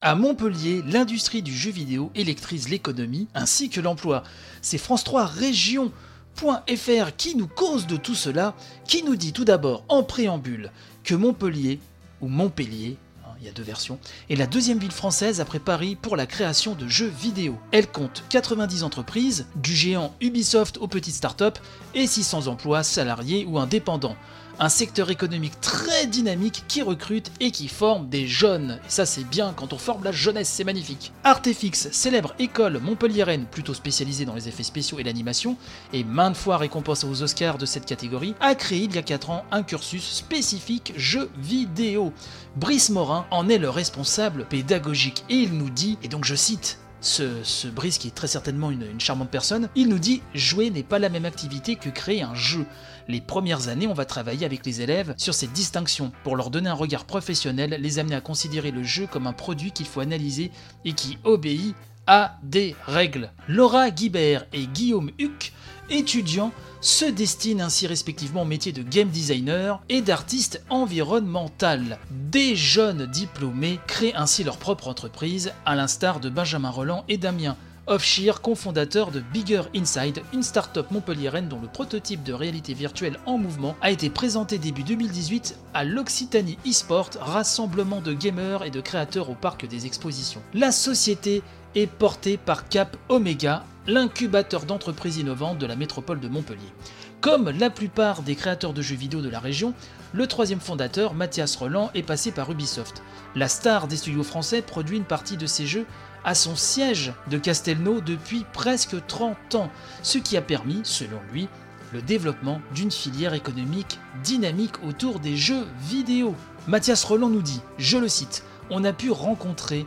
À 0.00 0.14
Montpellier, 0.14 0.84
l'industrie 0.86 1.42
du 1.42 1.52
jeu 1.52 1.72
vidéo 1.72 2.12
électrise 2.14 2.68
l'économie 2.68 3.26
ainsi 3.34 3.68
que 3.68 3.80
l'emploi. 3.80 4.22
C'est 4.62 4.78
France 4.78 5.02
3 5.02 5.26
Région.fr 5.26 7.16
qui 7.16 7.34
nous 7.34 7.48
cause 7.48 7.88
de 7.88 7.96
tout 7.96 8.14
cela, 8.14 8.54
qui 8.86 9.02
nous 9.02 9.16
dit 9.16 9.32
tout 9.32 9.44
d'abord 9.44 9.82
en 9.88 10.04
préambule 10.04 10.70
que 11.02 11.16
Montpellier, 11.16 11.80
ou 12.20 12.28
Montpellier, 12.28 12.96
hein, 13.24 13.30
il 13.40 13.46
y 13.46 13.48
a 13.48 13.52
deux 13.52 13.64
versions, 13.64 13.98
est 14.30 14.36
la 14.36 14.46
deuxième 14.46 14.78
ville 14.78 14.92
française 14.92 15.40
après 15.40 15.58
Paris 15.58 15.96
pour 16.00 16.14
la 16.14 16.26
création 16.26 16.76
de 16.76 16.86
jeux 16.86 17.12
vidéo. 17.20 17.58
Elle 17.72 17.90
compte 17.90 18.22
90 18.28 18.84
entreprises, 18.84 19.46
du 19.56 19.74
géant 19.74 20.14
Ubisoft 20.20 20.78
aux 20.78 20.86
petites 20.86 21.16
startups, 21.16 21.60
et 21.96 22.06
600 22.06 22.46
emplois 22.46 22.84
salariés 22.84 23.44
ou 23.46 23.58
indépendants 23.58 24.16
un 24.58 24.68
secteur 24.68 25.10
économique 25.10 25.60
très 25.60 26.06
dynamique 26.06 26.64
qui 26.68 26.82
recrute 26.82 27.30
et 27.40 27.50
qui 27.50 27.68
forme 27.68 28.08
des 28.08 28.26
jeunes. 28.26 28.80
Et 28.86 28.90
ça 28.90 29.06
c'est 29.06 29.24
bien, 29.24 29.52
quand 29.56 29.72
on 29.72 29.78
forme 29.78 30.04
la 30.04 30.12
jeunesse, 30.12 30.48
c'est 30.48 30.64
magnifique. 30.64 31.12
Artefix, 31.24 31.88
célèbre 31.92 32.34
école 32.38 32.80
montpelliéraine 32.80 33.46
plutôt 33.46 33.74
spécialisée 33.74 34.24
dans 34.24 34.34
les 34.34 34.48
effets 34.48 34.62
spéciaux 34.62 34.98
et 34.98 35.04
l'animation, 35.04 35.56
et 35.92 36.04
maintes 36.04 36.36
fois 36.36 36.56
récompensée 36.56 37.06
aux 37.06 37.22
Oscars 37.22 37.58
de 37.58 37.66
cette 37.66 37.86
catégorie, 37.86 38.34
a 38.40 38.54
créé 38.54 38.84
il 38.84 38.94
y 38.94 38.98
a 38.98 39.02
4 39.02 39.30
ans 39.30 39.44
un 39.50 39.62
cursus 39.62 40.04
spécifique 40.04 40.92
jeux 40.96 41.30
vidéo. 41.38 42.12
Brice 42.56 42.90
Morin 42.90 43.26
en 43.30 43.48
est 43.48 43.58
le 43.58 43.70
responsable 43.70 44.44
pédagogique 44.46 45.24
et 45.28 45.36
il 45.36 45.52
nous 45.52 45.70
dit, 45.70 45.98
et 46.02 46.08
donc 46.08 46.24
je 46.24 46.34
cite, 46.34 46.78
ce, 47.00 47.68
Brice, 47.68 47.98
qui 47.98 48.08
est 48.08 48.14
très 48.14 48.26
certainement 48.26 48.70
une, 48.70 48.82
une, 48.82 49.00
charmante 49.00 49.30
personne, 49.30 49.68
il 49.74 49.88
nous 49.88 49.98
dit 49.98 50.22
jouer 50.34 50.70
n'est 50.70 50.82
pas 50.82 50.98
la 50.98 51.08
même 51.08 51.24
activité 51.24 51.76
que 51.76 51.90
créer 51.90 52.22
un 52.22 52.34
jeu. 52.34 52.66
Les 53.06 53.20
premières 53.20 53.68
années, 53.68 53.86
on 53.86 53.94
va 53.94 54.04
travailler 54.04 54.44
avec 54.44 54.66
les 54.66 54.82
élèves 54.82 55.14
sur 55.16 55.34
cette 55.34 55.52
distinction 55.52 56.12
pour 56.24 56.36
leur 56.36 56.50
donner 56.50 56.68
un 56.68 56.74
regard 56.74 57.04
professionnel, 57.04 57.78
les 57.80 57.98
amener 57.98 58.16
à 58.16 58.20
considérer 58.20 58.70
le 58.70 58.82
jeu 58.82 59.06
comme 59.06 59.26
un 59.26 59.32
produit 59.32 59.72
qu'il 59.72 59.86
faut 59.86 60.00
analyser 60.00 60.50
et 60.84 60.92
qui 60.92 61.18
obéit 61.24 61.74
à 62.08 62.38
des 62.42 62.74
règles. 62.86 63.30
Laura 63.46 63.90
Guibert 63.90 64.46
et 64.52 64.66
Guillaume 64.66 65.10
Huck, 65.20 65.52
étudiants, 65.90 66.52
se 66.80 67.04
destinent 67.04 67.64
ainsi 67.64 67.86
respectivement 67.86 68.42
au 68.42 68.46
métier 68.46 68.72
de 68.72 68.82
game 68.82 69.08
designer 69.08 69.80
et 69.88 70.00
d'artiste 70.00 70.64
environnemental. 70.70 71.98
Des 72.10 72.56
jeunes 72.56 73.06
diplômés 73.06 73.78
créent 73.86 74.14
ainsi 74.14 74.42
leur 74.42 74.56
propre 74.56 74.88
entreprise, 74.88 75.52
à 75.66 75.76
l'instar 75.76 76.18
de 76.18 76.30
Benjamin 76.30 76.70
Roland 76.70 77.04
et 77.08 77.18
Damien, 77.18 77.56
Offshire, 77.88 78.42
cofondateur 78.42 79.10
de 79.10 79.20
Bigger 79.20 79.62
Inside, 79.74 80.22
une 80.34 80.42
start-up 80.42 80.90
montpelliéraine 80.90 81.48
dont 81.48 81.60
le 81.60 81.68
prototype 81.68 82.22
de 82.22 82.34
réalité 82.34 82.74
virtuelle 82.74 83.18
en 83.24 83.38
mouvement 83.38 83.76
a 83.80 83.90
été 83.90 84.10
présenté 84.10 84.58
début 84.58 84.82
2018 84.82 85.56
à 85.72 85.84
l'Occitanie 85.84 86.58
eSport, 86.66 87.08
rassemblement 87.18 88.02
de 88.02 88.12
gamers 88.12 88.62
et 88.62 88.70
de 88.70 88.82
créateurs 88.82 89.30
au 89.30 89.34
parc 89.34 89.66
des 89.66 89.86
expositions. 89.86 90.42
La 90.52 90.70
société 90.70 91.42
est 91.78 91.86
portée 91.86 92.36
par 92.36 92.68
Cap 92.68 92.96
Omega, 93.08 93.64
l'incubateur 93.86 94.64
d'entreprises 94.64 95.18
innovantes 95.18 95.58
de 95.58 95.66
la 95.66 95.76
métropole 95.76 96.18
de 96.20 96.28
Montpellier. 96.28 96.72
Comme 97.20 97.50
la 97.50 97.70
plupart 97.70 98.22
des 98.22 98.34
créateurs 98.34 98.72
de 98.72 98.82
jeux 98.82 98.96
vidéo 98.96 99.20
de 99.20 99.28
la 99.28 99.38
région, 99.38 99.74
le 100.12 100.26
troisième 100.26 100.60
fondateur, 100.60 101.14
Mathias 101.14 101.56
Roland, 101.56 101.90
est 101.94 102.02
passé 102.02 102.32
par 102.32 102.50
Ubisoft. 102.50 103.02
La 103.34 103.48
star 103.48 103.86
des 103.86 103.96
studios 103.96 104.24
français 104.24 104.62
produit 104.62 104.96
une 104.96 105.04
partie 105.04 105.36
de 105.36 105.46
ses 105.46 105.66
jeux 105.66 105.86
à 106.24 106.34
son 106.34 106.56
siège 106.56 107.12
de 107.30 107.38
Castelnau 107.38 108.00
depuis 108.00 108.44
presque 108.52 108.96
30 109.06 109.54
ans, 109.54 109.70
ce 110.02 110.18
qui 110.18 110.36
a 110.36 110.42
permis, 110.42 110.80
selon 110.82 111.18
lui, 111.32 111.48
le 111.92 112.02
développement 112.02 112.60
d'une 112.74 112.90
filière 112.90 113.34
économique 113.34 113.98
dynamique 114.22 114.82
autour 114.86 115.20
des 115.20 115.36
jeux 115.36 115.66
vidéo. 115.88 116.34
Mathias 116.66 117.04
Roland 117.04 117.28
nous 117.30 117.42
dit, 117.42 117.60
je 117.78 117.98
le 117.98 118.08
cite, 118.08 118.42
on 118.70 118.84
a 118.84 118.92
pu 118.92 119.10
rencontrer 119.10 119.86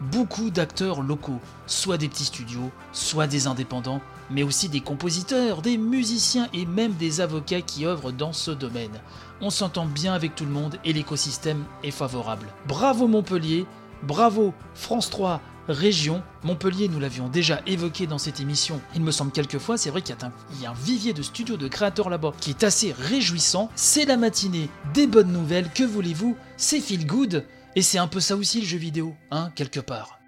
beaucoup 0.00 0.50
d'acteurs 0.50 1.02
locaux, 1.02 1.40
soit 1.66 1.98
des 1.98 2.08
petits 2.08 2.24
studios, 2.24 2.70
soit 2.92 3.26
des 3.26 3.46
indépendants, 3.46 4.00
mais 4.30 4.42
aussi 4.42 4.68
des 4.68 4.80
compositeurs, 4.80 5.62
des 5.62 5.76
musiciens 5.76 6.48
et 6.52 6.66
même 6.66 6.92
des 6.92 7.20
avocats 7.20 7.62
qui 7.62 7.86
œuvrent 7.86 8.12
dans 8.12 8.32
ce 8.32 8.50
domaine. 8.50 9.00
On 9.40 9.50
s'entend 9.50 9.86
bien 9.86 10.14
avec 10.14 10.34
tout 10.34 10.44
le 10.44 10.50
monde 10.50 10.76
et 10.84 10.92
l'écosystème 10.92 11.64
est 11.82 11.90
favorable. 11.90 12.46
Bravo 12.68 13.08
Montpellier, 13.08 13.66
bravo 14.02 14.54
France 14.74 15.10
3, 15.10 15.40
région. 15.68 16.22
Montpellier, 16.42 16.88
nous 16.88 17.00
l'avions 17.00 17.28
déjà 17.28 17.60
évoqué 17.66 18.06
dans 18.06 18.18
cette 18.18 18.40
émission, 18.40 18.80
il 18.94 19.02
me 19.02 19.10
semble 19.10 19.32
quelques 19.32 19.58
fois, 19.58 19.76
c'est 19.76 19.90
vrai 19.90 20.02
qu'il 20.02 20.16
y, 20.60 20.66
a 20.66 20.70
un 20.70 20.74
vivier 20.74 21.12
de 21.12 21.22
studios 21.22 21.56
de 21.56 21.68
créateurs 21.68 22.10
là-bas 22.10 22.32
qui 22.40 22.50
est 22.50 22.64
assez 22.64 22.92
réjouissant. 22.92 23.70
C'est 23.74 24.04
la 24.04 24.16
matinée 24.16 24.68
des 24.94 25.06
bonnes 25.06 25.32
nouvelles, 25.32 25.70
que 25.72 25.84
voulez-vous? 25.84 26.36
C'est 26.56 26.80
feel 26.80 27.06
good, 27.06 27.44
et 27.76 27.82
c'est 27.82 27.98
un 27.98 28.08
peu 28.08 28.20
ça 28.20 28.36
aussi 28.36 28.60
le 28.60 28.66
jeu 28.66 28.78
vidéo, 28.78 29.14
hein, 29.30 29.52
quelque 29.54 29.80
part. 29.80 30.19